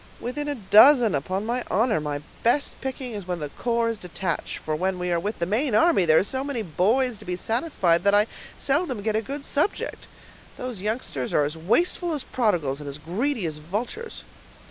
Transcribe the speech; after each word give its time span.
"Within 0.19 0.47
a 0.47 0.55
dozen, 0.55 1.13
upon 1.13 1.45
my 1.45 1.63
honor; 1.69 1.99
my 1.99 2.21
best 2.41 2.73
picking 2.81 3.11
is 3.11 3.27
when 3.27 3.37
the 3.39 3.49
corps 3.49 3.87
is 3.89 3.99
detached; 3.99 4.57
for 4.57 4.75
when 4.75 4.97
we 4.97 5.11
are 5.11 5.19
with 5.19 5.37
the 5.37 5.45
main 5.45 5.75
army, 5.75 6.05
there 6.05 6.17
are 6.17 6.23
so 6.23 6.43
many 6.43 6.63
boys 6.63 7.19
to 7.19 7.25
be 7.25 7.35
satisfied, 7.35 8.03
that 8.03 8.15
I 8.15 8.25
seldom 8.57 9.03
get 9.03 9.15
a 9.15 9.21
good 9.21 9.45
subject. 9.45 10.05
Those 10.57 10.81
youngsters 10.81 11.33
are 11.35 11.45
as 11.45 11.55
wasteful 11.55 12.13
as 12.13 12.23
prodigals, 12.23 12.79
and 12.79 12.89
as 12.89 12.97
greedy 12.97 13.45
as 13.45 13.57
vultures." 13.57 14.23